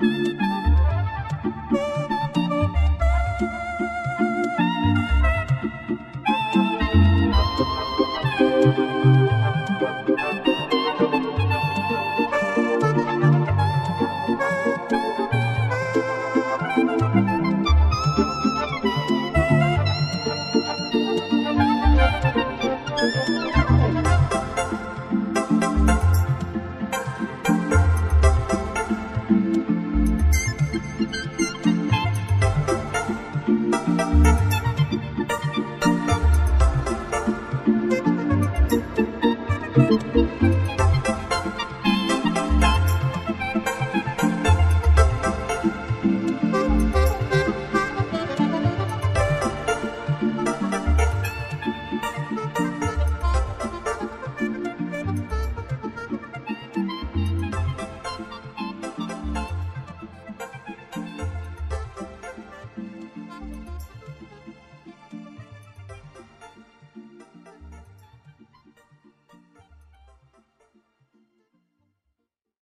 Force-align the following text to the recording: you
you 0.00 0.35